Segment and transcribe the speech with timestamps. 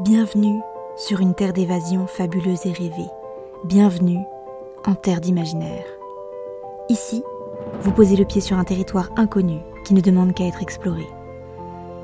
[0.00, 0.60] Bienvenue
[0.96, 3.08] sur une terre d'évasion fabuleuse et rêvée.
[3.62, 4.18] Bienvenue
[4.84, 5.84] en terre d'imaginaire.
[6.88, 7.22] Ici,
[7.80, 11.06] vous posez le pied sur un territoire inconnu qui ne demande qu'à être exploré.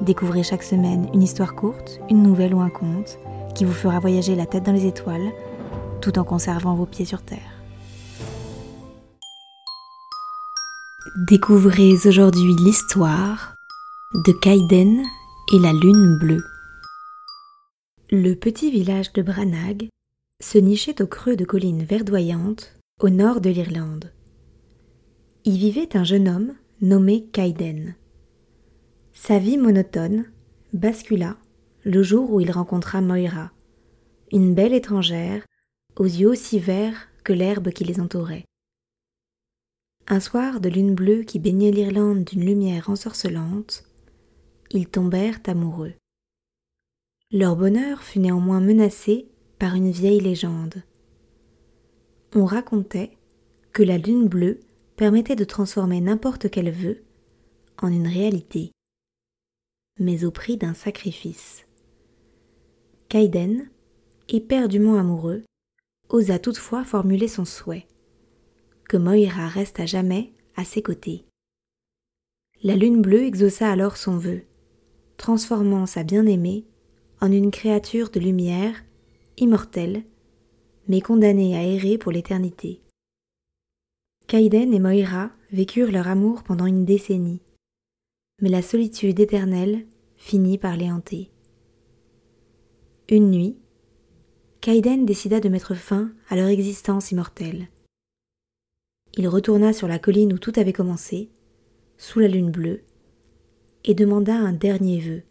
[0.02, 3.18] Découvrez chaque semaine une histoire courte, une nouvelle ou un conte
[3.56, 5.32] qui vous fera voyager la tête dans les étoiles
[6.00, 7.38] tout en conservant vos pieds sur terre.
[11.28, 13.56] Découvrez aujourd'hui l'histoire
[14.14, 15.02] de Kaiden
[15.52, 16.44] et la lune bleue.
[18.12, 19.88] Le petit village de Branagh
[20.42, 24.12] se nichait au creux de collines verdoyantes au nord de l'Irlande.
[25.44, 27.94] Y vivait un jeune homme nommé Kaiden.
[29.12, 30.24] Sa vie monotone
[30.72, 31.36] bascula
[31.84, 33.52] le jour où il rencontra Moira,
[34.32, 35.46] une belle étrangère
[35.94, 38.44] aux yeux aussi verts que l'herbe qui les entourait.
[40.08, 43.84] Un soir de lune bleue qui baignait l'Irlande d'une lumière ensorcelante,
[44.72, 45.92] ils tombèrent amoureux.
[47.32, 49.28] Leur bonheur fut néanmoins menacé
[49.60, 50.82] par une vieille légende.
[52.34, 53.16] On racontait
[53.72, 54.58] que la lune bleue
[54.96, 57.04] permettait de transformer n'importe quel vœu
[57.80, 58.72] en une réalité,
[60.00, 61.66] mais au prix d'un sacrifice.
[63.08, 63.70] Kaiden,
[64.28, 65.44] éperdument amoureux,
[66.08, 67.86] osa toutefois formuler son souhait
[68.88, 71.24] que Moira reste à jamais à ses côtés.
[72.64, 74.42] La lune bleue exauça alors son vœu,
[75.16, 76.66] transformant sa bien-aimée
[77.20, 78.74] en une créature de lumière,
[79.36, 80.04] immortelle,
[80.88, 82.80] mais condamnée à errer pour l'éternité.
[84.26, 87.42] Kaiden et Moira vécurent leur amour pendant une décennie,
[88.40, 91.30] mais la solitude éternelle finit par les hanter.
[93.08, 93.56] Une nuit,
[94.60, 97.68] Kaiden décida de mettre fin à leur existence immortelle.
[99.16, 101.30] Il retourna sur la colline où tout avait commencé,
[101.98, 102.82] sous la lune bleue,
[103.84, 105.22] et demanda un dernier vœu.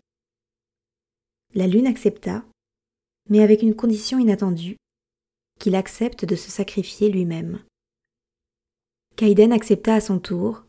[1.55, 2.45] La lune accepta,
[3.28, 4.78] mais avec une condition inattendue,
[5.59, 7.64] qu'il accepte de se sacrifier lui-même.
[9.15, 10.64] Kaiden accepta à son tour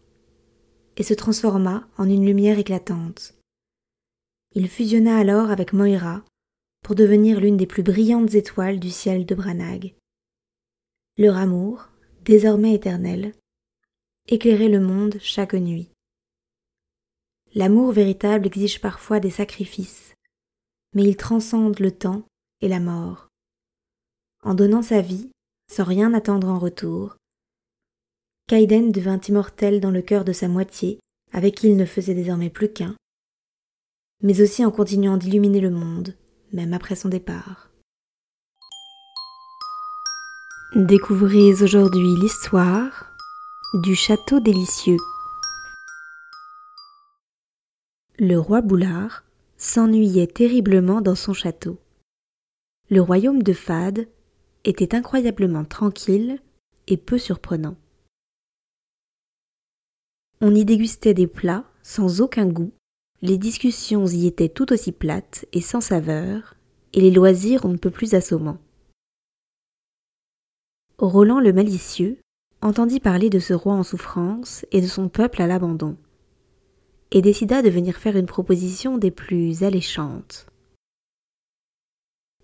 [0.96, 3.34] et se transforma en une lumière éclatante.
[4.54, 6.24] Il fusionna alors avec Moira
[6.82, 9.94] pour devenir l'une des plus brillantes étoiles du ciel de Branagh.
[11.18, 11.88] Leur amour,
[12.24, 13.34] désormais éternel,
[14.28, 15.90] éclairait le monde chaque nuit.
[17.54, 20.14] L'amour véritable exige parfois des sacrifices,
[20.94, 22.22] mais il transcende le temps
[22.60, 23.28] et la mort.
[24.42, 25.30] En donnant sa vie,
[25.70, 27.16] sans rien attendre en retour,
[28.48, 30.98] Kaiden devint immortel dans le cœur de sa moitié,
[31.32, 32.96] avec qui il ne faisait désormais plus qu'un,
[34.22, 36.16] mais aussi en continuant d'illuminer le monde,
[36.52, 37.70] même après son départ.
[40.74, 43.16] Découvrez aujourd'hui l'histoire
[43.74, 44.98] du château délicieux.
[48.18, 49.24] Le roi Boulard
[49.60, 51.78] s'ennuyait terriblement dans son château.
[52.88, 54.08] Le royaume de Fade
[54.64, 56.40] était incroyablement tranquille
[56.86, 57.76] et peu surprenant.
[60.40, 62.72] On y dégustait des plats sans aucun goût,
[63.20, 66.56] les discussions y étaient tout aussi plates et sans saveur,
[66.94, 68.58] et les loisirs on ne peut plus assommants.
[70.96, 72.18] Roland le malicieux
[72.62, 75.98] entendit parler de ce roi en souffrance et de son peuple à l'abandon
[77.12, 80.46] et décida de venir faire une proposition des plus alléchantes.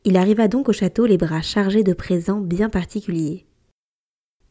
[0.04, 3.46] Il arriva donc au château les bras chargés de présents bien particuliers.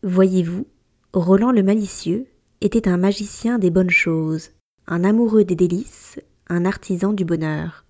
[0.03, 0.67] Voyez-vous,
[1.13, 2.27] Roland le malicieux
[2.61, 4.51] était un magicien des bonnes choses,
[4.87, 7.85] un amoureux des délices, un artisan du bonheur.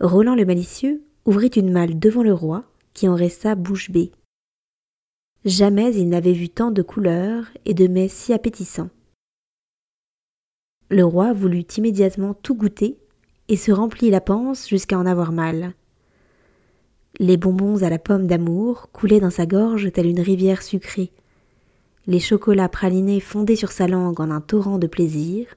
[0.00, 2.64] Roland le malicieux ouvrit une malle devant le roi,
[2.94, 4.12] qui en resta bouche bée.
[5.44, 8.90] Jamais il n'avait vu tant de couleurs et de mets si appétissants.
[10.88, 12.96] Le roi voulut immédiatement tout goûter
[13.48, 15.74] et se remplit la panse jusqu'à en avoir mal.
[17.18, 21.10] Les bonbons à la pomme d'amour coulaient dans sa gorge telle une rivière sucrée.
[22.06, 25.56] Les chocolats pralinés fondaient sur sa langue en un torrent de plaisir,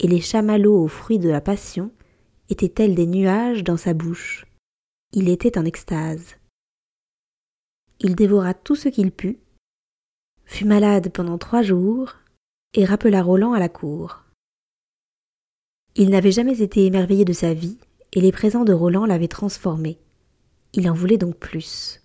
[0.00, 1.92] et les chamallows aux fruits de la passion
[2.48, 4.46] étaient tels des nuages dans sa bouche.
[5.12, 6.34] Il était en extase.
[8.00, 9.38] Il dévora tout ce qu'il put,
[10.46, 12.14] fut malade pendant trois jours,
[12.74, 14.24] et rappela Roland à la cour.
[15.94, 17.76] Il n'avait jamais été émerveillé de sa vie,
[18.12, 19.98] et les présents de Roland l'avaient transformé.
[20.72, 22.00] Il en voulait donc plus.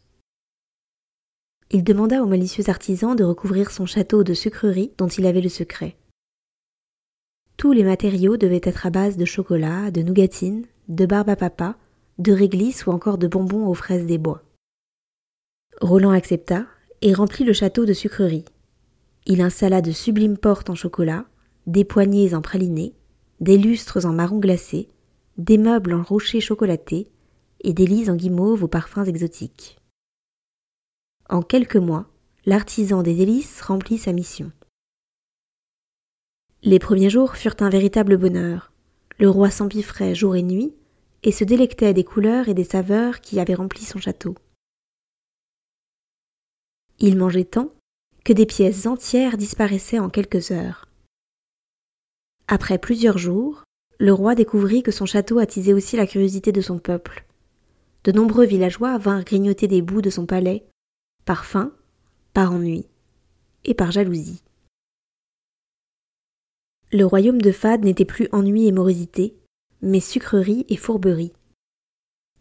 [1.72, 5.50] Il demanda au malicieux artisan de recouvrir son château de sucreries dont il avait le
[5.50, 5.96] secret.
[7.56, 11.76] Tous les matériaux devaient être à base de chocolat, de nougatine, de barbe à papa,
[12.20, 14.44] de réglisse ou encore de bonbons aux fraises des bois.
[15.82, 16.66] Roland accepta
[17.02, 18.46] et remplit le château de sucreries.
[19.26, 21.26] Il installa de sublimes portes en chocolat,
[21.68, 22.94] des poignées en pralinés,
[23.40, 24.90] des lustres en marron glacé,
[25.38, 27.08] des meubles en rocher chocolaté
[27.62, 29.78] et des lits en guimauve aux parfums exotiques.
[31.30, 32.08] En quelques mois,
[32.46, 34.52] l'artisan des délices remplit sa mission.
[36.64, 38.72] Les premiers jours furent un véritable bonheur.
[39.20, 40.74] Le roi s'empiffrait jour et nuit
[41.24, 44.36] et se délectait des couleurs et des saveurs qui avaient rempli son château.
[47.00, 47.72] Il mangeait tant
[48.24, 50.87] que des pièces entières disparaissaient en quelques heures.
[52.48, 53.64] Après plusieurs jours,
[54.00, 57.26] le roi découvrit que son château attisait aussi la curiosité de son peuple.
[58.04, 60.66] De nombreux villageois vinrent grignoter des bouts de son palais,
[61.26, 61.74] par faim,
[62.34, 62.86] par ennui
[63.66, 64.44] et par jalousie.
[66.94, 69.36] Le royaume de Fade n'était plus ennui et morosité,
[69.82, 71.34] mais sucrerie et fourberie.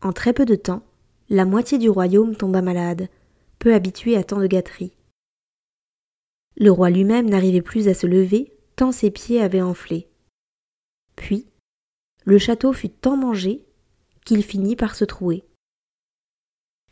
[0.02, 0.85] En très peu de temps,
[1.29, 3.09] la moitié du royaume tomba malade,
[3.59, 4.97] peu habitué à tant de gâteries.
[6.56, 10.08] Le roi lui-même n'arrivait plus à se lever, tant ses pieds avaient enflé.
[11.17, 11.49] Puis,
[12.25, 13.64] le château fut tant mangé
[14.25, 15.44] qu'il finit par se trouer.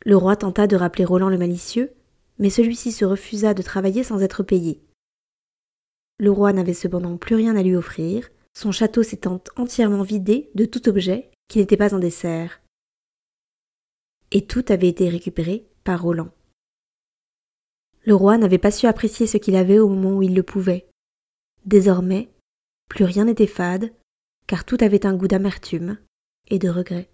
[0.05, 1.93] Le roi tenta de rappeler Roland le malicieux,
[2.39, 4.83] mais celui-ci se refusa de travailler sans être payé.
[6.19, 10.65] Le roi n'avait cependant plus rien à lui offrir, son château s'étant entièrement vidé de
[10.65, 12.61] tout objet qui n'était pas un dessert.
[14.31, 16.31] Et tout avait été récupéré par Roland.
[18.05, 20.87] Le roi n'avait pas su apprécier ce qu'il avait au moment où il le pouvait.
[21.65, 22.31] Désormais,
[22.89, 23.93] plus rien n'était fade,
[24.47, 25.99] car tout avait un goût d'amertume
[26.49, 27.09] et de regret.